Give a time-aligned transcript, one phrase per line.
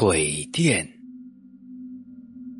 [0.00, 0.88] 鬼店，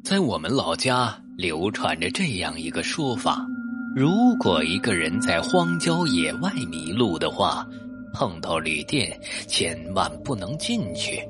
[0.02, 3.46] 在我们老家流传着这样一个说法：
[3.94, 7.64] 如果一个人在荒郊野外迷路的话，
[8.12, 9.16] 碰到旅店，
[9.46, 11.22] 千万不能进去，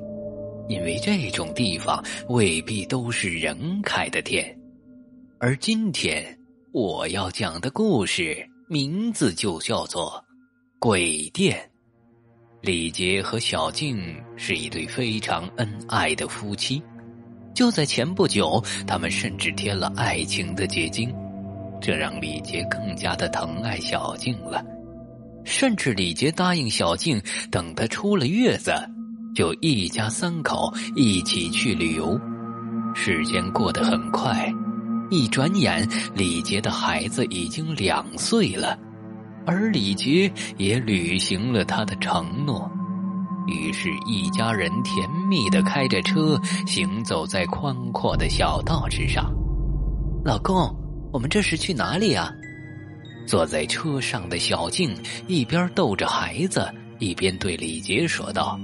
[0.67, 4.59] 因为这种地方未必都是人开的店。
[5.37, 6.25] 而今天
[6.71, 8.35] 我要讲的故事
[8.67, 10.09] 名字就叫做
[10.79, 11.55] 《鬼店》。
[12.61, 13.97] 李杰和小静
[14.35, 16.81] 是一对非常恩爱的夫妻，
[17.55, 21.09] 就在前不久，他们甚至添了爱情的结晶，
[21.81, 24.61] 这让李杰更加的疼爱小静了。
[25.45, 28.73] 甚至李杰答应小静，等他出了月子，
[29.33, 32.19] 就一家三口一起去旅游。
[32.93, 34.53] 时间过得很快，
[35.09, 38.77] 一转眼，李杰的孩子已经两岁了。
[39.49, 42.69] 而李杰也履行了他的承诺，
[43.47, 49.33] 于是，一家人甜蜜的开着车行走在宽阔的小道之上。
[50.23, 50.71] 老公，
[51.11, 52.31] 我们这是去哪里啊？
[53.25, 54.95] 坐在车上的小静
[55.27, 58.59] 一边逗着孩子，一边对李杰说道。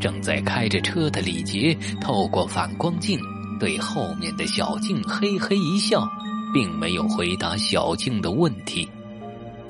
[0.00, 3.20] 正在开着车的李杰透过反光镜
[3.58, 6.08] 对后面的小静嘿嘿一笑，
[6.54, 8.88] 并没有回答小静的问题。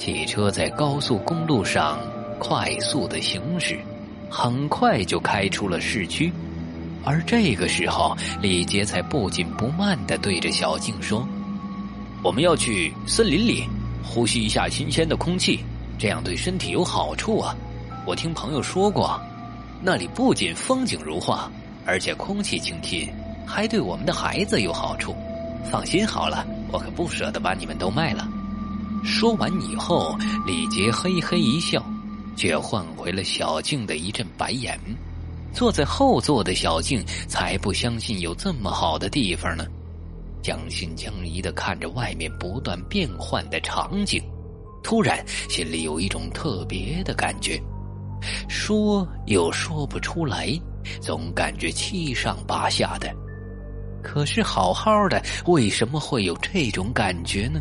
[0.00, 1.98] 汽车在高速公路上
[2.38, 3.78] 快速的行驶，
[4.30, 6.32] 很快就开出了市区。
[7.04, 11.28] 而这个时候，李杰才不紧不慢的对着小静说
[12.24, 13.68] ：“我们要去森林里，
[14.02, 15.60] 呼吸一下新鲜的空气，
[15.98, 17.54] 这样对身体有好处啊！
[18.06, 19.20] 我听朋友说过，
[19.82, 21.52] 那里不仅风景如画，
[21.84, 23.06] 而且空气清新，
[23.46, 25.14] 还对我们的孩子有好处。
[25.70, 28.26] 放心好了，我可不舍得把你们都卖了。”
[29.04, 31.84] 说完以后，李杰嘿嘿一笑，
[32.36, 34.78] 却换回了小静的一阵白眼。
[35.52, 39.66] 坐在后座的小静才不相信有这么好的地方呢，
[40.42, 44.22] 将信将疑的看着外面不断变换的场景，
[44.82, 47.60] 突然心里有一种特别的感觉，
[48.48, 50.48] 说又说不出来，
[51.00, 53.12] 总感觉七上八下的。
[54.02, 57.60] 可是好好的，为什么会有这种感觉呢？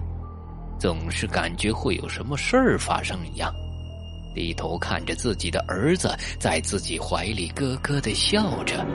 [0.80, 3.54] 总是感觉会有什么事儿发生一样，
[4.34, 8.86] 低头看着自己的儿子在自己怀里咯咯的笑着，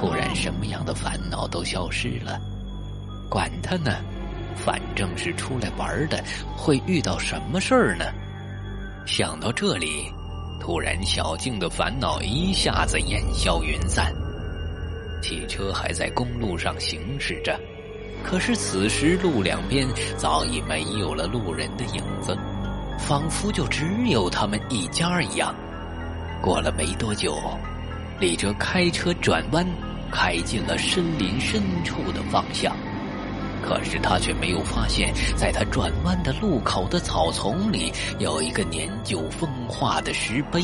[0.00, 2.40] 突然什么样的烦恼都消失了。
[3.30, 4.04] 管他呢，
[4.56, 6.22] 反正是出来玩的，
[6.56, 8.04] 会遇到什么事儿呢？
[9.06, 10.10] 想到这里，
[10.60, 14.12] 突然小静的烦恼一下子烟消云散。
[15.22, 17.58] 汽车还在公路上行驶着。
[18.24, 22.36] 可是此时路两边早已没有了路人的影子，
[22.98, 25.54] 仿佛就只有他们一家一样。
[26.42, 27.38] 过了没多久，
[28.18, 29.66] 李哲开车转弯，
[30.10, 32.76] 开进了森林深处的方向。
[33.62, 40.62] 可是他却没有发现，在他转弯的路口的草丛里，有一个年久风化的石碑，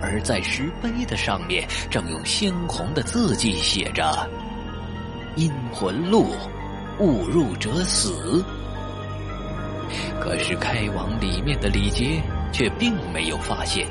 [0.00, 4.26] 而在石碑的上面，正用鲜红的字迹写着
[5.38, 6.26] “阴魂路”。
[7.00, 8.44] 误入者死。
[10.20, 12.20] 可是开往里面的李杰
[12.52, 13.86] 却并没有发现。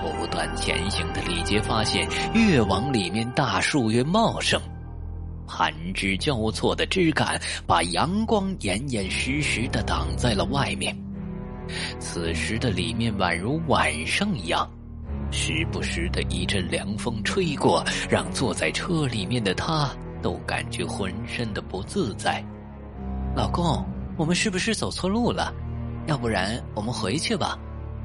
[0.00, 4.58] 不断前行的李杰发现，越往里面大树越茂盛，
[5.46, 10.96] 盘枝交错的枝干把阳光严严实实的挡在了外面。
[12.00, 14.66] 此时的里面宛如晚上一样，
[15.30, 19.90] 时不时的一阵凉风吹过，让坐在车里面的他。
[20.22, 22.42] 都感觉浑身的不自在，
[23.34, 23.84] 老公，
[24.16, 25.52] 我们是不是走错路了？
[26.06, 27.58] 要不然我们回去吧。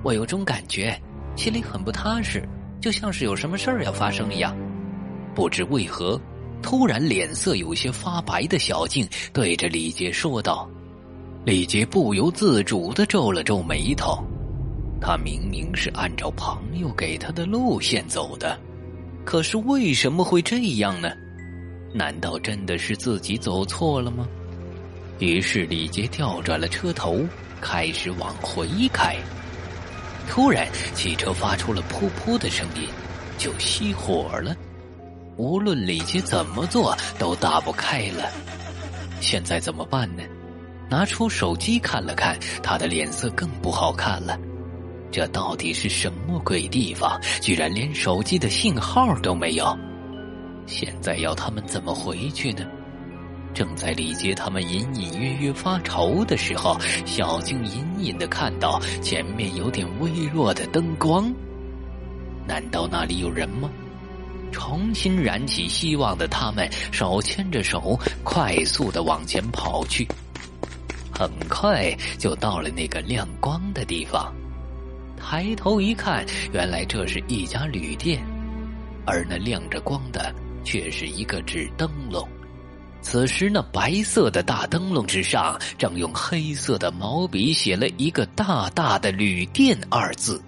[0.03, 1.00] 我有种感觉，
[1.35, 2.47] 心里很不踏实，
[2.81, 4.55] 就像是有什么事儿要发生一样。
[5.33, 6.19] 不知为何，
[6.61, 10.69] 突然脸色有些发白的小静对着李杰说道。
[11.45, 14.22] 李杰不由自主的皱了皱眉头，
[14.99, 18.59] 他明明是按照朋友给他的路线走的，
[19.23, 21.09] 可是为什么会这样呢？
[21.93, 24.28] 难道真的是自己走错了吗？
[25.19, 27.25] 于是李杰调转了车头，
[27.59, 29.16] 开始往回开。
[30.29, 32.87] 突然，汽车发出了噗噗的声音，
[33.37, 34.55] 就熄火了。
[35.37, 38.29] 无论李杰怎么做，都打不开了。
[39.22, 40.23] 现在怎么办呢？
[40.90, 44.37] 拿出手机看了看，他的脸色更不好看了。
[45.11, 47.19] 这到底是什么鬼地方？
[47.41, 49.78] 居然连手机的信号都没有！
[50.67, 52.66] 现在要他们怎么回去呢？
[53.53, 61.34] 正在李杰他们隐隐约约发愁的时候，小静隐隐的看到前面有点微弱的灯光。
[62.46, 63.67] 难道那里有人吗？
[64.52, 70.08] 重新燃起希望的他们，手牵着手，快速的往前跑去。
[71.11, 74.31] 很快就到了那个亮光的地方，
[75.19, 76.23] 抬头一看，
[76.53, 78.23] 原来这是一家旅店，
[79.05, 80.34] 而那亮着光的
[80.67, 82.28] 却是一个纸灯笼。
[82.99, 90.43] 此时，那白色的大灯笼之上，正用黑色的毛笔写了一个大大的“旅店”二字，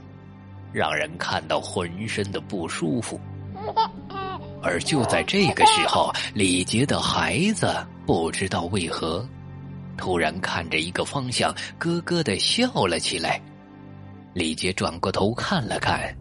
[0.73, 3.17] 让人看到浑身的不舒服。
[4.61, 7.73] 而就在这个时候，李杰的孩子
[8.05, 9.25] 不知道为何，
[9.95, 13.41] 突然看着一个方向，咯咯的笑了起来。
[14.33, 16.13] 李杰转过头看了看，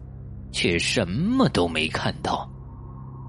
[0.53, 2.48] 却什么都没看到。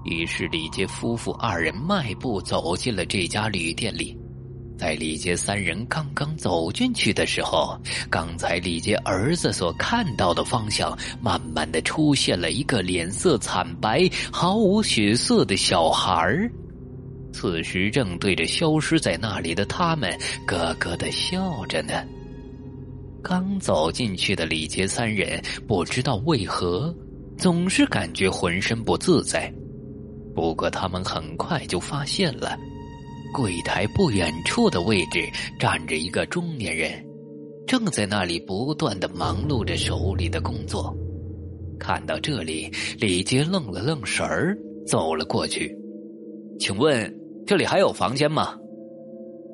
[0.03, 4.17] 于是李杰夫妇二人迈步走进了这家旅店里。
[4.77, 16.51] 在李杰三人刚刚走进去的时候，刚才李杰儿子所看到的方向，慢慢的出现了一个脸色惨白、毫无血色的小孩儿。
[17.31, 20.11] 此时正对着消失在那里的他们
[20.47, 22.03] 咯咯的笑着呢。
[23.23, 26.91] 刚走进去的李杰三人不知道为何，
[27.37, 29.53] 总是感觉浑身不自在。
[30.33, 32.57] 不过他们很快就发现了。
[33.33, 35.25] 柜台不远处的位置
[35.57, 36.91] 站着一个中年人，
[37.65, 40.95] 正在那里不断的忙碌着手里的工作。
[41.79, 42.69] 看到这里，
[42.99, 45.75] 李杰愣了愣神儿，走了过去。
[46.59, 47.11] 请问
[47.47, 48.55] 这里还有房间吗？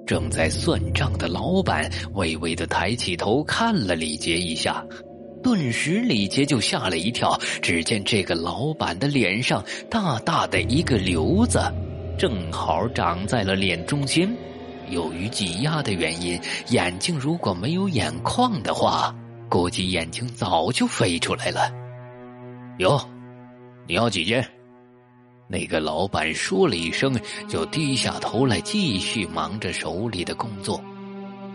[0.07, 4.83] 正在算账的老板微微的抬起头看了李杰一下，
[5.47, 7.39] 顿时李杰就吓了一跳。
[7.61, 11.61] 只见这个老板的脸上大大的一个瘤子。
[12.19, 14.29] 正好长在了脸中间，
[14.89, 19.15] 由于挤压的原因，眼睛如果没有眼眶的话，
[19.47, 21.71] 估计眼睛早就飞出来了。
[22.79, 22.99] 哟，
[23.87, 24.45] 你要几件？
[25.47, 27.17] 那个老板说了一声，
[27.47, 30.83] 就低下头来继续忙着手里的工作。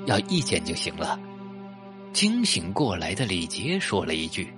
[0.06, 1.20] 要一件就行了。
[2.12, 4.52] 惊醒过来的李杰说了一句，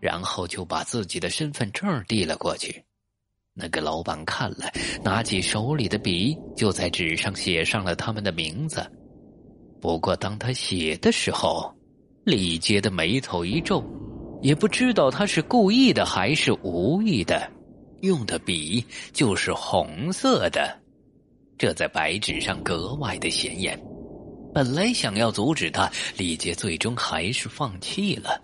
[0.00, 2.84] 然后就把自己的身份证递了过去。
[3.54, 4.70] 那个老板看了，
[5.04, 8.84] 拿起手里的笔，就在纸上写上了他们的名字。
[9.80, 11.72] 不过，当他写的时候，
[12.24, 13.84] 李杰的眉头一皱，
[14.40, 17.50] 也不知道他是故意的还是无意的，
[18.00, 20.80] 用的笔就是红色的，
[21.58, 23.78] 这在白纸上格外的显眼。
[24.54, 28.38] 本来想要阻止他，李杰最终还是放弃了。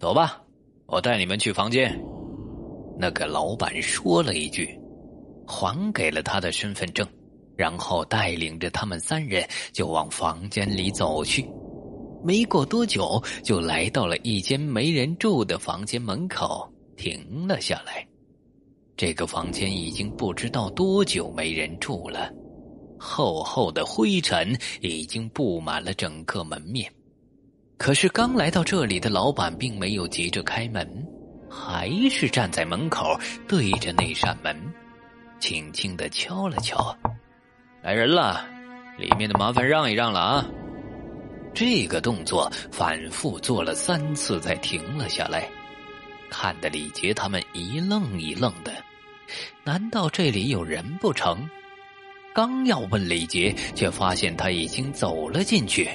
[0.00, 0.42] 走吧，
[0.86, 1.94] 我带你们去房间。
[2.98, 4.78] 那个老板说了一句，
[5.46, 7.06] 还给了他的身份证，
[7.54, 11.46] 然后带领着他们三人就往房间里走去。
[12.24, 16.66] 没过多久，就来到了一间没人住的房间门口，
[16.96, 18.06] 停了下来。
[18.96, 22.32] 这个房间已经不知道多久没人住了，
[22.98, 26.90] 厚厚的灰尘已经布满了整个门面。
[27.78, 31.06] 可是刚来到这里的老板并没有急着开门。
[31.48, 34.54] 还是站在门口，对着那扇门，
[35.38, 36.94] 轻轻的敲了敲。
[37.82, 38.44] 来人了，
[38.98, 40.46] 里面的麻烦让一让了啊！
[41.54, 45.48] 这个动作反复做了三次，才停了下来，
[46.28, 48.72] 看得李杰他们一愣一愣的。
[49.62, 51.48] 难道这里有人不成？
[52.36, 55.88] 刚要问李杰，却发现他已经走了进去。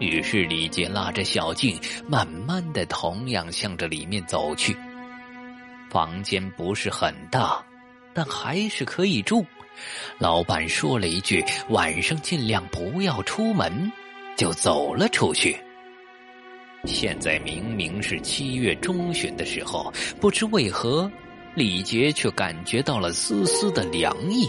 [0.00, 4.76] 于是李杰拉着小静，慢慢的同样向着里面走去。
[5.88, 7.64] 房间不是很大，
[8.12, 9.46] 但还是可以住。
[10.18, 13.92] 老板说了一句：“晚上尽量不要出门”，
[14.36, 15.56] 就走了出去。
[16.86, 21.08] 现在明明是七月中旬的时候，不知为何，
[21.54, 24.44] 李杰却感觉到了丝丝的凉意。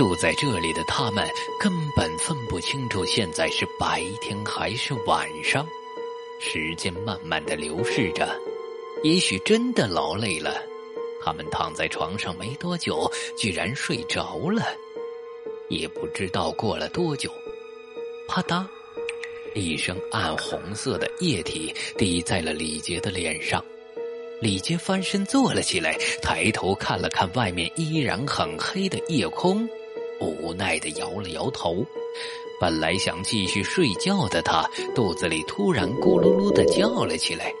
[0.00, 1.28] 住在这里的他们
[1.60, 5.68] 根本分不清楚现在是白天还是晚上，
[6.40, 8.26] 时间慢慢的流逝着，
[9.02, 10.56] 也许真的劳累了，
[11.22, 14.62] 他们躺在床上没多久，居然睡着了，
[15.68, 17.30] 也不知道过了多久，
[18.26, 18.66] 啪嗒，
[19.54, 23.62] 一声暗红色的液体滴在了李杰的脸上，
[24.40, 29.68] 李杰翻身坐了起来，抬头看了看外面依然很黑的夜空。
[30.20, 31.84] 无奈的摇了摇头，
[32.60, 37.52] 本来想继续睡觉的他，肚子里突然咕噜噜的叫了起来，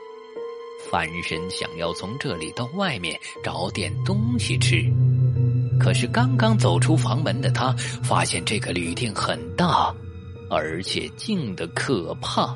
[0.90, 4.84] 翻身想要从这里到外面找点东西吃，
[5.78, 9.94] 可是刚刚走出房门的他，发现这个旅店很大，
[10.50, 12.54] 而且静的可怕，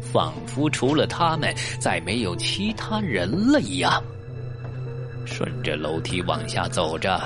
[0.00, 4.02] 仿佛除了他们，再没有其他人了一样。
[5.26, 7.20] 顺着楼梯往下走着，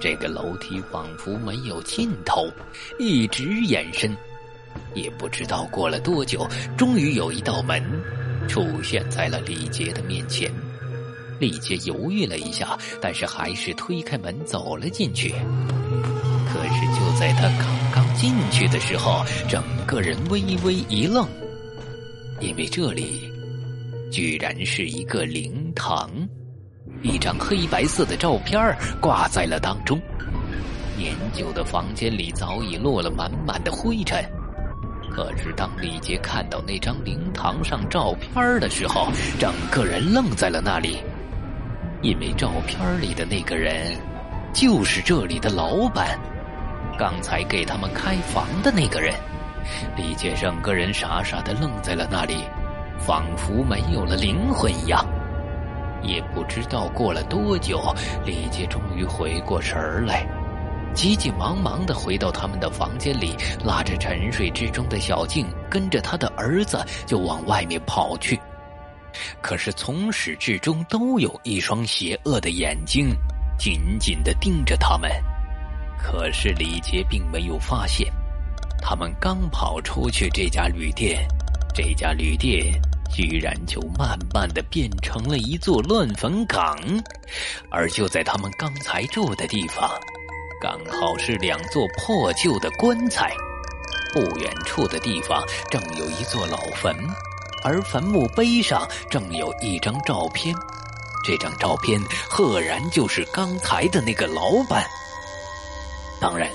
[0.00, 2.48] 这个楼梯仿佛没有尽头，
[2.98, 4.14] 一直延伸。
[4.94, 7.82] 也不知道过了多久，终于有一道门
[8.48, 10.50] 出现在了李杰的面前。
[11.38, 15.30] 李杰犹豫了一下，但是还是推开门走了进去。
[16.48, 21.28] 可是就在他刚刚进去的时候，整个人微微一愣，
[22.40, 23.30] 因为这里
[24.10, 26.10] 居然是一个灵堂，
[27.02, 30.00] 一张黑白色的照片挂在了当中。
[30.96, 34.24] 年久的房间里早已落了满满的灰尘。
[35.10, 40.98] 可是当李杰看到那张灵堂上照片的时候，整个人愣在了那里。
[42.02, 43.96] 因为照片里的那个人，
[44.52, 46.18] 就是这里的老板，
[46.98, 49.14] 刚才给他们开房的那个人。
[49.96, 52.36] 李杰整个人傻傻的愣在了那里，
[52.98, 55.04] 仿佛没有了灵魂一样。
[56.02, 60.26] 也不知道过了多久，李杰终于回过神儿来，
[60.94, 68.38] 急急忙忙的回到他们的房间里，拉着沉睡之中的小静，跟着他的儿子就往外面跑去。
[69.40, 73.16] 可是从始至终都有一双邪恶的眼睛
[73.58, 75.10] 紧紧的盯着他们。
[75.98, 78.12] 可是李杰并没有发现，
[78.80, 81.26] 他们刚跑出去这家旅店，
[81.74, 82.78] 这家旅店
[83.12, 86.78] 居然就慢慢的变成了一座乱坟岗。
[87.70, 89.90] 而就在他们刚才住的地方，
[90.60, 93.32] 刚好是两座破旧的棺材。
[94.12, 96.94] 不远处的地方正有一座老坟。
[97.64, 100.54] 而坟墓碑上正有一张照片，
[101.24, 104.86] 这张照片赫然就是刚才的那个老板。
[106.20, 106.48] 当然，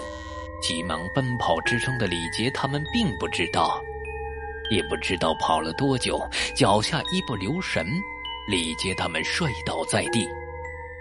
[0.61, 3.81] 急忙奔跑之中的李杰他们并不知道，
[4.71, 6.19] 也不知道跑了多久，
[6.55, 7.85] 脚下一不留神，
[8.47, 10.27] 李杰他们摔倒在地。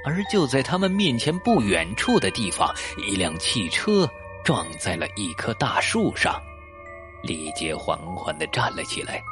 [0.05, 2.75] 而就在他们面前不远处的地方，
[3.07, 4.11] 一辆汽车
[4.43, 6.43] 撞在了一棵大树上，
[7.23, 9.23] 李杰缓缓的站了起来。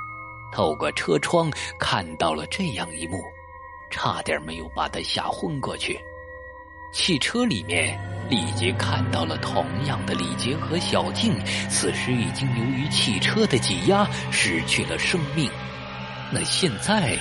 [0.53, 3.23] 透过车窗看到了这样一幕，
[3.91, 5.99] 差点没有把他吓昏过去。
[6.91, 7.99] 汽车里面，
[8.31, 11.35] 李杰看到了同样的李杰和小静，
[11.69, 15.51] 此时已经由于汽车的挤压失去了生命。
[16.33, 17.17] 那现在，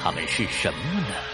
[0.00, 1.31] 他们是什么呢？